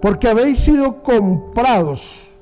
porque 0.00 0.28
habéis 0.28 0.58
sido 0.58 1.02
comprados 1.02 2.38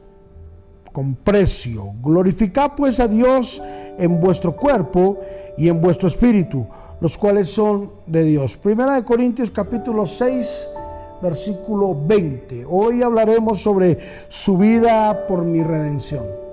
con 0.93 1.15
precio. 1.15 1.93
Glorificad 2.02 2.73
pues 2.77 3.01
a 3.01 3.09
Dios 3.09 3.62
en 3.98 4.19
vuestro 4.21 4.56
cuerpo 4.56 5.19
y 5.57 5.69
en 5.69 5.80
vuestro 5.80 6.09
espíritu, 6.09 6.67
los 7.01 7.19
cuales 7.19 7.51
son 7.51 7.93
de 8.07 8.25
Dios. 8.25 8.57
Primera 8.57 8.95
de 8.95 9.04
Corintios 9.04 9.51
capítulo 9.51 10.07
6, 10.07 10.69
versículo 11.22 11.95
20. 12.07 12.64
Hoy 12.69 13.03
hablaremos 13.03 13.61
sobre 13.61 13.98
su 14.29 14.57
vida 14.57 15.27
por 15.27 15.45
mi 15.45 15.62
redención. 15.62 16.46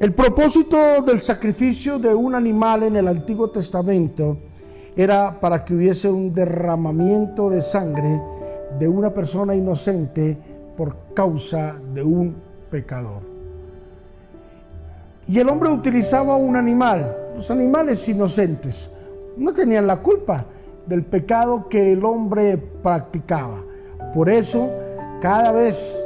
El 0.00 0.14
propósito 0.14 1.02
del 1.02 1.22
sacrificio 1.22 1.98
de 1.98 2.14
un 2.14 2.34
animal 2.34 2.84
en 2.84 2.96
el 2.96 3.08
Antiguo 3.08 3.50
Testamento 3.50 4.38
era 4.96 5.38
para 5.40 5.64
que 5.64 5.74
hubiese 5.74 6.08
un 6.08 6.32
derramamiento 6.32 7.50
de 7.50 7.62
sangre 7.62 8.20
de 8.78 8.88
una 8.88 9.12
persona 9.12 9.54
inocente 9.54 10.38
por 10.76 11.14
causa 11.14 11.80
de 11.92 12.02
un 12.02 12.36
pecador. 12.70 13.22
Y 15.26 15.38
el 15.38 15.48
hombre 15.48 15.70
utilizaba 15.70 16.36
un 16.36 16.56
animal, 16.56 17.16
los 17.34 17.50
animales 17.50 18.08
inocentes, 18.08 18.90
no 19.36 19.52
tenían 19.52 19.86
la 19.86 20.00
culpa 20.00 20.46
del 20.86 21.04
pecado 21.04 21.68
que 21.68 21.92
el 21.92 22.04
hombre 22.04 22.56
practicaba. 22.56 23.62
Por 24.14 24.30
eso, 24.30 24.70
cada 25.20 25.52
vez 25.52 25.98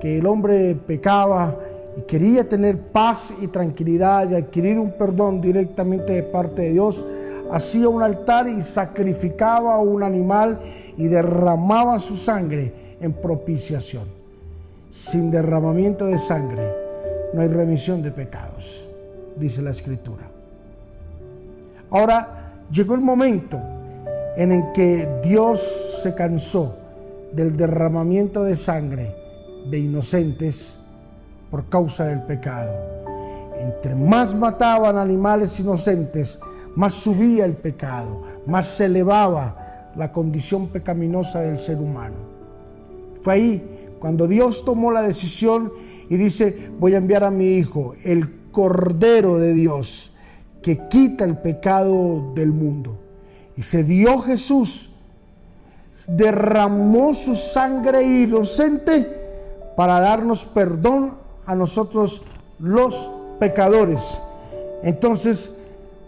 que 0.00 0.18
el 0.18 0.26
hombre 0.26 0.74
pecaba 0.74 1.56
y 1.96 2.02
quería 2.02 2.48
tener 2.48 2.78
paz 2.78 3.34
y 3.40 3.48
tranquilidad 3.48 4.30
y 4.30 4.34
adquirir 4.34 4.78
un 4.78 4.92
perdón 4.92 5.40
directamente 5.40 6.14
de 6.14 6.22
parte 6.22 6.62
de 6.62 6.72
Dios, 6.72 7.04
hacía 7.50 7.88
un 7.88 8.02
altar 8.02 8.48
y 8.48 8.62
sacrificaba 8.62 9.78
un 9.78 10.02
animal 10.02 10.58
y 10.96 11.06
derramaba 11.06 11.98
su 11.98 12.16
sangre 12.16 12.72
en 13.00 13.12
propiciación. 13.12 14.04
Sin 14.90 15.30
derramamiento 15.30 16.06
de 16.06 16.18
sangre 16.18 16.62
no 17.32 17.40
hay 17.42 17.48
remisión 17.48 18.02
de 18.02 18.10
pecados, 18.10 18.88
dice 19.36 19.62
la 19.62 19.70
escritura. 19.70 20.30
Ahora 21.90 22.54
llegó 22.70 22.94
el 22.94 23.02
momento 23.02 23.60
en 24.36 24.52
el 24.52 24.72
que 24.72 25.20
Dios 25.22 25.60
se 26.02 26.14
cansó 26.14 26.76
del 27.32 27.56
derramamiento 27.56 28.44
de 28.44 28.56
sangre 28.56 29.14
de 29.70 29.78
inocentes 29.78 30.78
por 31.52 31.68
causa 31.68 32.06
del 32.06 32.22
pecado. 32.22 32.74
Entre 33.60 33.94
más 33.94 34.34
mataban 34.34 34.96
animales 34.96 35.60
inocentes, 35.60 36.40
más 36.74 36.94
subía 36.94 37.44
el 37.44 37.52
pecado, 37.52 38.22
más 38.46 38.66
se 38.66 38.86
elevaba 38.86 39.90
la 39.94 40.10
condición 40.10 40.68
pecaminosa 40.68 41.42
del 41.42 41.58
ser 41.58 41.76
humano. 41.76 42.16
Fue 43.20 43.34
ahí 43.34 43.88
cuando 43.98 44.26
Dios 44.26 44.64
tomó 44.64 44.90
la 44.90 45.02
decisión 45.02 45.70
y 46.08 46.16
dice, 46.16 46.70
voy 46.80 46.94
a 46.94 46.96
enviar 46.96 47.22
a 47.22 47.30
mi 47.30 47.48
Hijo, 47.48 47.94
el 48.02 48.48
Cordero 48.50 49.38
de 49.38 49.52
Dios, 49.52 50.10
que 50.62 50.88
quita 50.88 51.26
el 51.26 51.36
pecado 51.36 52.32
del 52.34 52.50
mundo. 52.50 52.98
Y 53.58 53.62
se 53.62 53.84
dio 53.84 54.20
Jesús, 54.20 54.88
derramó 56.08 57.12
su 57.12 57.36
sangre 57.36 58.02
inocente 58.02 59.06
para 59.76 60.00
darnos 60.00 60.46
perdón 60.46 61.20
a 61.46 61.54
nosotros 61.54 62.22
los 62.58 63.10
pecadores. 63.38 64.20
Entonces, 64.82 65.52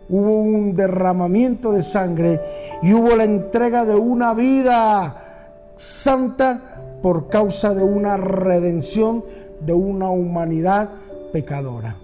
hubo 0.08 0.40
un 0.40 0.74
derramamiento 0.74 1.72
de 1.72 1.82
sangre 1.82 2.40
y 2.82 2.92
hubo 2.92 3.14
la 3.16 3.24
entrega 3.24 3.84
de 3.84 3.94
una 3.94 4.34
vida 4.34 5.72
santa 5.76 6.98
por 7.02 7.28
causa 7.28 7.74
de 7.74 7.82
una 7.82 8.16
redención 8.16 9.24
de 9.60 9.72
una 9.72 10.10
humanidad 10.10 10.90
pecadora. 11.32 11.96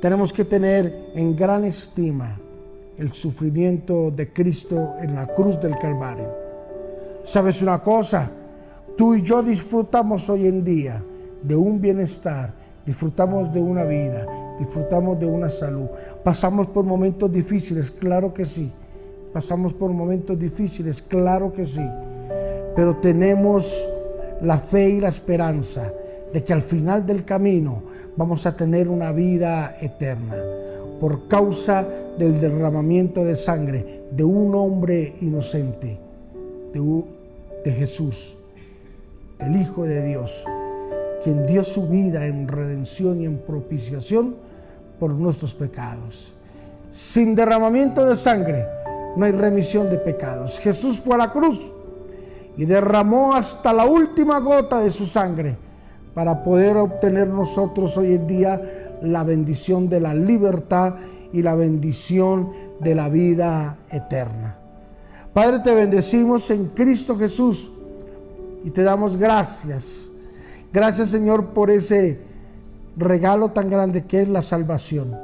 Tenemos 0.00 0.32
que 0.32 0.44
tener 0.44 1.12
en 1.14 1.36
gran 1.36 1.64
estima 1.64 2.38
el 2.96 3.12
sufrimiento 3.12 4.10
de 4.10 4.32
Cristo 4.32 4.94
en 5.00 5.14
la 5.14 5.26
cruz 5.26 5.60
del 5.60 5.78
Calvario. 5.78 6.30
¿Sabes 7.22 7.62
una 7.62 7.80
cosa? 7.80 8.30
Tú 8.96 9.14
y 9.14 9.22
yo 9.22 9.42
disfrutamos 9.42 10.28
hoy 10.28 10.46
en 10.46 10.64
día 10.64 11.02
de 11.42 11.56
un 11.56 11.80
bienestar 11.80 12.52
disfrutamos 12.84 13.52
de 13.52 13.60
una 13.60 13.84
vida, 13.84 14.26
disfrutamos 14.58 15.18
de 15.18 15.26
una 15.26 15.48
salud. 15.48 15.88
Pasamos 16.24 16.66
por 16.68 16.84
momentos 16.84 17.30
difíciles, 17.30 17.90
claro 17.90 18.32
que 18.32 18.44
sí. 18.44 18.70
Pasamos 19.32 19.72
por 19.72 19.90
momentos 19.90 20.38
difíciles, 20.38 21.00
claro 21.00 21.52
que 21.52 21.64
sí. 21.64 21.88
Pero 22.76 22.96
tenemos 22.96 23.88
la 24.42 24.58
fe 24.58 24.90
y 24.90 25.00
la 25.00 25.08
esperanza 25.08 25.92
de 26.32 26.42
que 26.42 26.52
al 26.52 26.62
final 26.62 27.06
del 27.06 27.24
camino 27.24 27.82
vamos 28.16 28.46
a 28.46 28.56
tener 28.56 28.88
una 28.88 29.12
vida 29.12 29.74
eterna 29.80 30.36
por 31.00 31.28
causa 31.28 31.86
del 32.18 32.40
derramamiento 32.40 33.24
de 33.24 33.36
sangre 33.36 34.04
de 34.10 34.24
un 34.24 34.54
hombre 34.54 35.14
inocente, 35.20 35.98
de, 36.72 37.72
Jesús, 37.72 38.36
el 39.40 39.56
Hijo 39.56 39.84
de 39.84 40.06
Dios 40.06 40.44
quien 41.22 41.46
dio 41.46 41.64
su 41.64 41.86
vida 41.88 42.26
en 42.26 42.48
redención 42.48 43.20
y 43.20 43.26
en 43.26 43.38
propiciación 43.38 44.36
por 44.98 45.12
nuestros 45.14 45.54
pecados. 45.54 46.34
Sin 46.90 47.34
derramamiento 47.34 48.04
de 48.04 48.16
sangre 48.16 48.66
no 49.16 49.24
hay 49.24 49.32
remisión 49.32 49.88
de 49.90 49.98
pecados. 49.98 50.58
Jesús 50.58 51.00
fue 51.00 51.14
a 51.14 51.18
la 51.18 51.32
cruz 51.32 51.72
y 52.56 52.64
derramó 52.66 53.34
hasta 53.34 53.72
la 53.72 53.86
última 53.86 54.38
gota 54.40 54.80
de 54.80 54.90
su 54.90 55.06
sangre 55.06 55.56
para 56.14 56.42
poder 56.42 56.76
obtener 56.76 57.28
nosotros 57.28 57.96
hoy 57.96 58.14
en 58.14 58.26
día 58.26 58.98
la 59.02 59.24
bendición 59.24 59.88
de 59.88 60.00
la 60.00 60.14
libertad 60.14 60.94
y 61.32 61.42
la 61.42 61.54
bendición 61.54 62.50
de 62.80 62.94
la 62.94 63.08
vida 63.08 63.78
eterna. 63.90 64.58
Padre, 65.32 65.60
te 65.60 65.74
bendecimos 65.74 66.50
en 66.50 66.68
Cristo 66.68 67.16
Jesús 67.16 67.70
y 68.64 68.70
te 68.70 68.82
damos 68.82 69.16
gracias 69.16 70.11
Gracias 70.72 71.10
Señor 71.10 71.48
por 71.48 71.70
ese 71.70 72.18
regalo 72.96 73.50
tan 73.50 73.68
grande 73.68 74.04
que 74.04 74.22
es 74.22 74.28
la 74.28 74.40
salvación. 74.40 75.16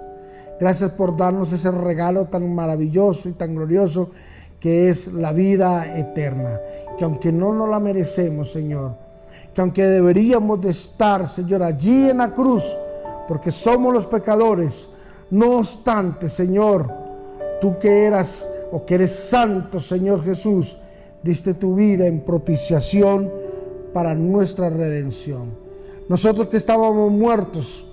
Gracias 0.61 0.91
por 0.91 1.17
darnos 1.17 1.53
ese 1.53 1.71
regalo 1.71 2.27
tan 2.27 2.55
maravilloso 2.55 3.29
y 3.29 3.33
tan 3.33 3.55
glorioso 3.55 4.11
que 4.61 4.89
es 4.91 5.13
la 5.13 5.33
vida 5.33 5.97
eterna. 5.99 6.61
Que 6.99 7.05
aunque 7.05 7.33
no 7.33 7.53
nos 7.53 7.69
la 7.69 7.81
merecemos, 7.81 8.51
Señor, 8.51 8.93
que 9.55 9.61
aunque 9.61 9.85
deberíamos 9.85 10.61
de 10.61 10.71
estar, 10.71 11.27
Señor, 11.27 11.63
allí 11.63 12.11
en 12.11 12.19
la 12.19 12.35
cruz, 12.35 12.77
porque 13.27 13.51
somos 13.51 13.93
los 13.93 14.07
pecadores, 14.07 14.89
no 15.31 15.59
obstante, 15.59 16.29
Señor, 16.29 16.93
tú 17.61 17.79
que 17.79 18.05
eras 18.05 18.47
o 18.73 18.85
que 18.85 18.97
eres 18.97 19.13
santo, 19.13 19.79
Señor 19.81 20.25
Jesús, 20.25 20.77
diste 21.23 21.55
tu 21.55 21.75
vida 21.75 22.07
en 22.07 22.21
propiciación 22.21 23.48
para 23.99 24.15
nuestra 24.15 24.71
redención. 24.71 25.57
Nosotros 26.09 26.47
que 26.47 26.57
estábamos 26.57 27.11
muertos 27.11 27.85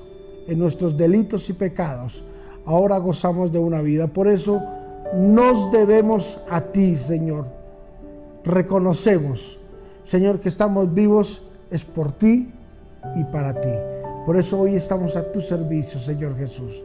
en 0.47 0.59
nuestros 0.59 0.95
delitos 0.95 1.49
y 1.49 1.53
pecados, 1.53 2.23
ahora 2.63 2.99
gozamos 2.99 3.51
de 3.51 3.57
una 3.57 3.81
vida. 3.81 4.05
Por 4.05 4.27
eso 4.27 4.61
nos 5.15 5.71
debemos 5.71 6.41
a 6.47 6.61
ti, 6.61 6.95
Señor. 6.95 7.47
Reconocemos, 8.43 9.57
Señor, 10.03 10.39
que 10.39 10.49
estamos 10.49 10.93
vivos 10.93 11.41
es 11.71 11.83
por 11.83 12.11
ti 12.11 12.51
y 13.15 13.23
para 13.23 13.59
ti. 13.59 13.73
Por 14.27 14.37
eso 14.37 14.59
hoy 14.59 14.75
estamos 14.75 15.15
a 15.15 15.31
tu 15.31 15.41
servicio, 15.41 15.99
Señor 15.99 16.37
Jesús. 16.37 16.83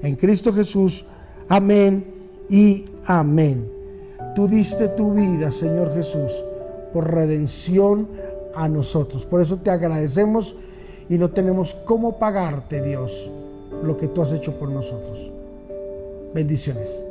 En 0.00 0.14
Cristo 0.14 0.52
Jesús, 0.52 1.04
amén 1.48 2.04
y 2.48 2.84
amén. 3.04 3.68
Tú 4.36 4.46
diste 4.46 4.86
tu 4.86 5.12
vida, 5.12 5.50
Señor 5.50 5.92
Jesús, 5.92 6.30
por 6.92 7.12
redención 7.12 8.30
a 8.54 8.68
nosotros. 8.68 9.26
Por 9.26 9.40
eso 9.40 9.56
te 9.56 9.70
agradecemos 9.70 10.54
y 11.08 11.18
no 11.18 11.30
tenemos 11.30 11.74
cómo 11.74 12.18
pagarte, 12.18 12.80
Dios, 12.80 13.30
lo 13.82 13.96
que 13.96 14.08
tú 14.08 14.22
has 14.22 14.32
hecho 14.32 14.58
por 14.58 14.68
nosotros. 14.68 15.30
Bendiciones. 16.32 17.04